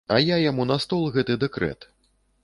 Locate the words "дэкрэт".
1.43-1.87